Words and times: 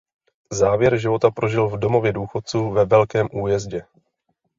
Závěr 0.51 0.97
života 0.97 1.31
prožil 1.31 1.67
v 1.67 1.79
domově 1.79 2.13
důchodců 2.13 2.69
ve 2.71 2.85
Velkém 2.85 3.27
Újezdě. 3.33 3.81